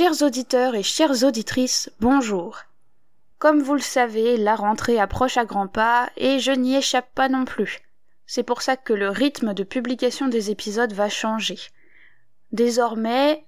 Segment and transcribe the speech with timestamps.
[0.00, 2.60] Chers auditeurs et chères auditrices, bonjour.
[3.38, 7.28] Comme vous le savez, la rentrée approche à grands pas et je n'y échappe pas
[7.28, 7.80] non plus.
[8.24, 11.58] C'est pour ça que le rythme de publication des épisodes va changer.
[12.50, 13.44] Désormais,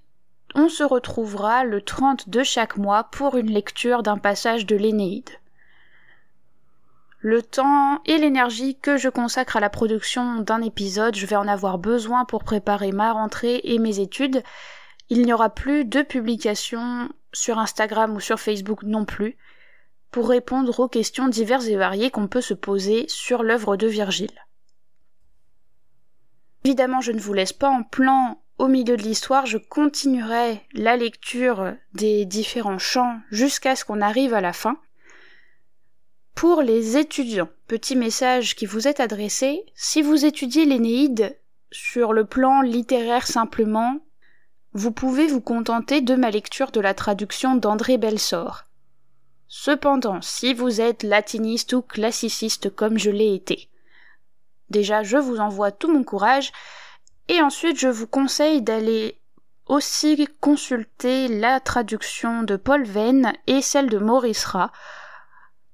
[0.53, 5.31] on se retrouvera le 30 de chaque mois pour une lecture d'un passage de l'Énéide.
[7.17, 11.47] Le temps et l'énergie que je consacre à la production d'un épisode, je vais en
[11.47, 14.43] avoir besoin pour préparer ma rentrée et mes études.
[15.13, 19.37] Il n'y aura plus de publications sur Instagram ou sur Facebook non plus
[20.09, 24.33] pour répondre aux questions diverses et variées qu'on peut se poser sur l'œuvre de Virgile.
[26.63, 30.97] Évidemment, je ne vous laisse pas en plan au milieu de l'histoire, je continuerai la
[30.97, 34.79] lecture des différents chants jusqu'à ce qu'on arrive à la fin.
[36.33, 41.37] Pour les étudiants, petit message qui vous est adressé, si vous étudiez l'Énéide
[41.71, 43.99] sur le plan littéraire simplement,
[44.73, 48.63] vous pouvez vous contenter de ma lecture de la traduction d'André Belsor.
[49.47, 53.69] Cependant, si vous êtes latiniste ou classiciste comme je l'ai été,
[54.71, 56.51] déjà je vous envoie tout mon courage,
[57.27, 59.19] et ensuite je vous conseille d'aller
[59.67, 64.71] aussi consulter la traduction de Paul Venn et celle de Maurice Rat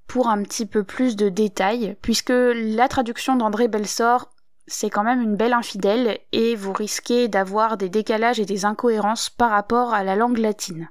[0.07, 4.29] pour un petit peu plus de détails, puisque la traduction d'André Belsor,
[4.69, 9.29] c'est quand même une belle infidèle, et vous risquez d'avoir des décalages et des incohérences
[9.29, 10.89] par rapport à la langue latine.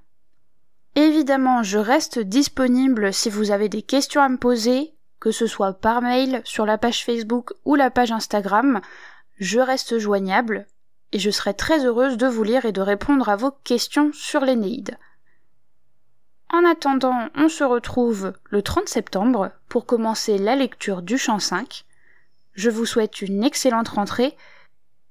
[0.94, 5.72] Évidemment, je reste disponible si vous avez des questions à me poser, que ce soit
[5.72, 8.80] par mail, sur la page Facebook ou la page Instagram,
[9.38, 10.66] je reste joignable,
[11.12, 14.40] et je serai très heureuse de vous lire et de répondre à vos questions sur
[14.40, 14.98] l'Énéide.
[16.50, 21.84] En attendant, on se retrouve le 30 septembre pour commencer la lecture du chant 5.
[22.58, 24.36] Je vous souhaite une excellente rentrée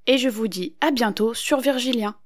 [0.05, 2.17] et je vous dis à bientôt sur Virgilien.